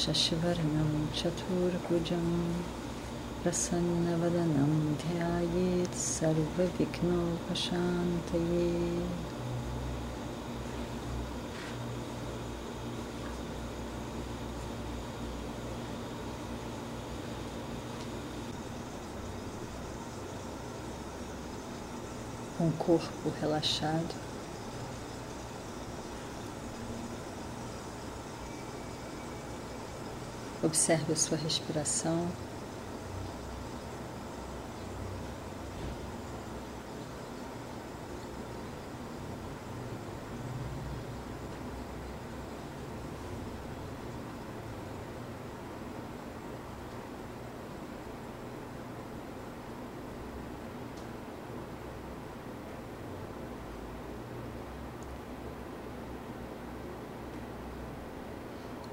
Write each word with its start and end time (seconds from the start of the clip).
शशिवर्णं 0.00 0.90
चतुर्भुजं 1.18 2.28
प्रसन्नवदनं 3.42 4.72
ध्यायेत् 5.02 6.00
सर्वविघ्नोपशान्तये 6.04 7.10
com 22.60 22.68
o 22.68 22.72
corpo 22.72 23.30
relaxado. 23.40 24.14
Observe 30.65 31.13
a 31.13 31.15
sua 31.15 31.37
respiração. 31.37 32.27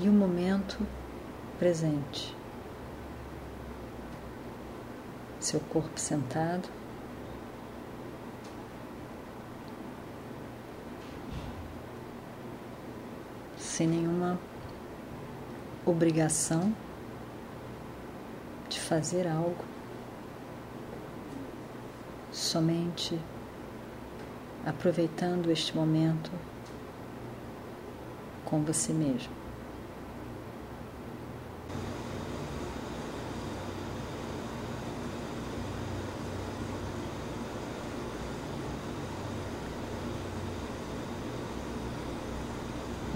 E 0.00 0.08
o 0.08 0.12
momento 0.12 0.78
presente. 1.58 2.36
Seu 5.40 5.60
corpo 5.60 5.98
sentado. 5.98 6.68
Sem 13.56 13.86
nenhuma 13.86 14.38
obrigação 15.86 16.74
de 18.68 18.80
fazer 18.80 19.26
algo, 19.26 19.64
somente 22.32 23.18
aproveitando 24.66 25.50
este 25.50 25.74
momento 25.74 26.30
com 28.44 28.62
você 28.62 28.92
mesmo. 28.92 29.37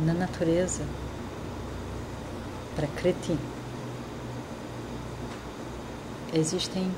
Na 0.00 0.14
natureza 0.14 0.82
para 2.74 2.86
Prakriti 2.86 3.38
existem 6.32 6.90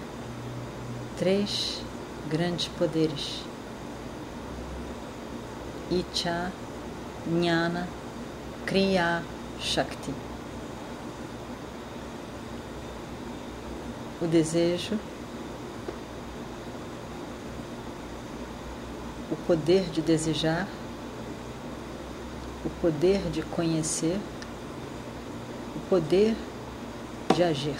três 1.19 1.83
grandes 2.29 2.69
poderes: 2.69 3.43
Icha, 5.91 6.53
Jnana, 7.27 7.89
Kriya, 8.67 9.23
Shakti. 9.61 10.15
O 14.21 14.27
desejo, 14.27 14.97
o 19.31 19.37
poder 19.47 19.91
de 19.91 20.01
desejar 20.01 20.69
o 22.65 22.71
poder 22.81 23.31
de 23.31 23.43
conhecer, 23.43 24.19
o 25.75 25.81
poder 25.89 26.37
de 27.35 27.43
agir. 27.43 27.77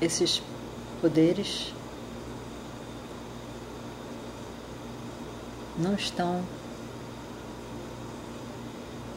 Esses 0.00 0.40
poderes 1.00 1.74
não 5.76 5.94
estão 5.94 6.42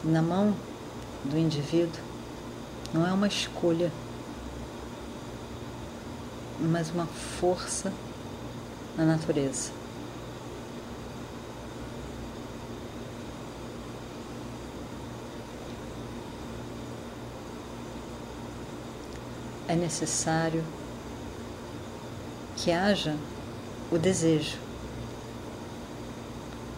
na 0.04 0.20
mão 0.20 0.54
do 1.24 1.38
indivíduo, 1.38 2.02
não 2.92 3.06
é 3.06 3.12
uma 3.12 3.28
escolha 3.28 3.92
mas 6.60 6.90
uma 6.90 7.06
força 7.06 7.92
na 8.96 9.04
natureza. 9.04 9.70
É 19.68 19.74
necessário 19.74 20.62
que 22.56 22.70
haja 22.70 23.16
o 23.90 23.98
desejo, 23.98 24.58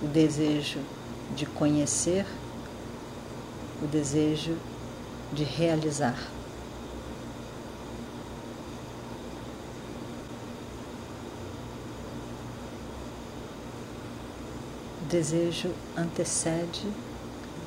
o 0.03 0.07
desejo 0.07 0.79
de 1.35 1.45
conhecer, 1.47 2.25
o 3.83 3.87
desejo 3.87 4.57
de 5.33 5.43
realizar. 5.43 6.17
Desejo 15.05 15.71
antecede 15.97 16.87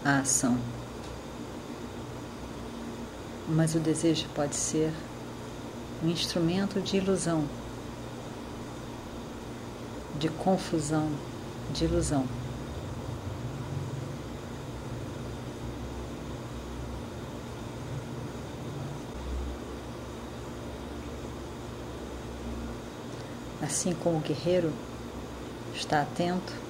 a 0.04 0.20
ação. 0.20 0.58
Mas 3.48 3.76
o 3.76 3.80
desejo 3.80 4.28
pode 4.36 4.56
ser 4.56 4.92
um 6.04 6.10
instrumento 6.10 6.82
de 6.82 6.98
ilusão, 6.98 7.48
de 10.20 10.28
confusão, 10.30 11.10
de 11.72 11.86
ilusão. 11.86 12.26
Assim 23.62 23.94
como 23.94 24.18
o 24.18 24.22
guerreiro 24.22 24.72
está 25.74 26.02
atento 26.02 26.67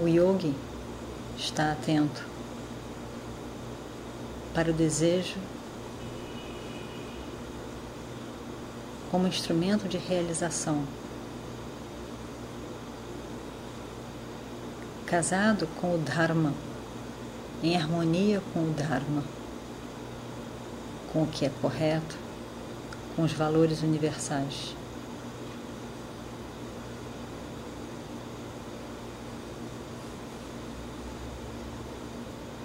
O 0.00 0.08
yogi 0.08 0.54
está 1.38 1.72
atento 1.72 2.24
para 4.54 4.70
o 4.70 4.74
desejo 4.74 5.36
como 9.10 9.26
instrumento 9.26 9.86
de 9.86 9.98
realização. 9.98 10.84
Casado 15.04 15.68
com 15.78 15.94
o 15.94 15.98
Dharma, 15.98 16.54
em 17.62 17.76
harmonia 17.76 18.42
com 18.54 18.60
o 18.60 18.72
Dharma, 18.72 19.22
com 21.12 21.24
o 21.24 21.26
que 21.26 21.44
é 21.44 21.50
correto, 21.60 22.16
com 23.14 23.22
os 23.22 23.32
valores 23.32 23.82
universais. 23.82 24.74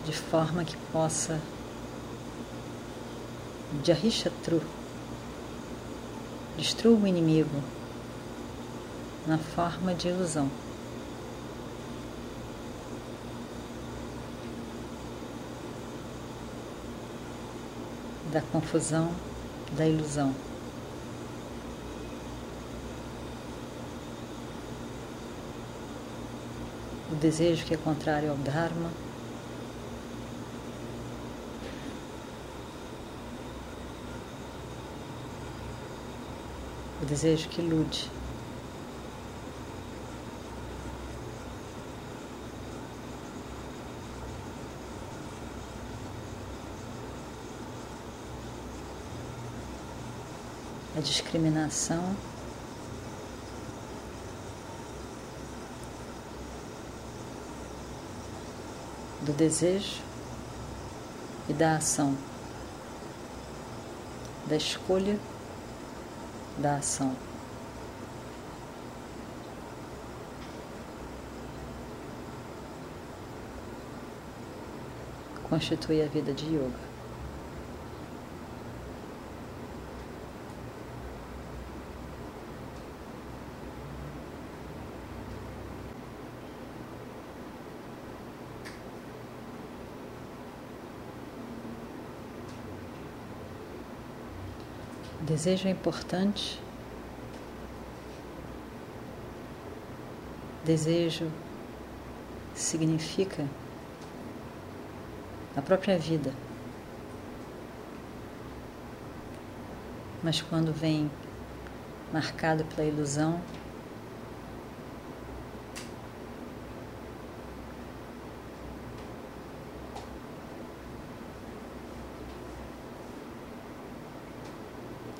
De 0.07 0.13
forma 0.13 0.63
que 0.63 0.77
possa 0.93 1.37
Jahishatru 3.83 4.61
Destrua 6.57 6.97
o 6.97 7.05
inimigo 7.05 7.61
na 9.27 9.37
forma 9.37 9.93
de 9.93 10.07
ilusão. 10.07 10.49
Da 18.31 18.41
confusão, 18.41 19.11
da 19.73 19.85
ilusão. 19.85 20.33
O 27.11 27.15
desejo 27.15 27.65
que 27.65 27.73
é 27.73 27.77
contrário 27.77 28.31
ao 28.31 28.37
Dharma. 28.37 29.06
O 37.01 37.05
desejo 37.05 37.47
que 37.49 37.61
ilude. 37.61 38.09
a 50.97 50.99
discriminação, 50.99 52.15
do 59.21 59.31
desejo 59.31 60.01
e 61.47 61.53
da 61.53 61.75
ação, 61.75 62.17
da 64.47 64.55
escolha 64.55 65.19
da 66.57 66.75
ação. 66.75 67.15
Constitui 75.49 76.01
a 76.01 76.07
vida 76.07 76.33
de 76.33 76.45
yoga. 76.55 76.86
Desejo 95.27 95.67
é 95.67 95.71
importante. 95.71 96.57
Desejo 100.63 101.29
significa 102.55 103.45
a 105.53 105.61
própria 105.61 105.99
vida. 105.99 106.33
Mas 110.23 110.41
quando 110.41 110.71
vem 110.71 111.11
marcado 112.13 112.63
pela 112.63 112.87
ilusão, 112.87 113.41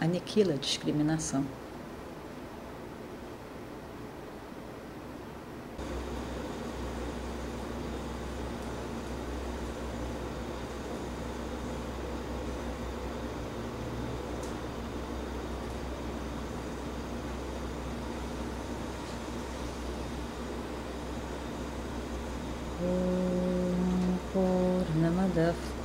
aniquila 0.08 0.54
a 0.54 0.58
discriminação. 0.58 1.46
Purnamadav 24.34 25.56